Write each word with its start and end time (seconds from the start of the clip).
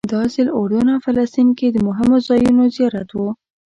دا 0.13 0.21
ځل 0.33 0.47
اردن 0.57 0.87
او 0.93 0.99
فلسطین 1.05 1.49
کې 1.57 1.67
د 1.71 1.77
مهمو 1.87 2.17
ځایونو 2.27 2.63
زیارت 2.75 3.09
و. 3.13 3.19